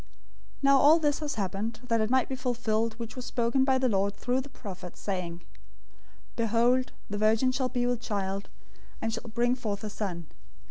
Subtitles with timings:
[0.63, 3.77] 001:022 Now all this has happened, that it might be fulfilled which was spoken by
[3.77, 5.43] the Lord through the prophet, saying,
[6.31, 8.49] 001:023 "Behold, the virgin shall be with child,
[8.99, 10.25] and shall bring forth a son.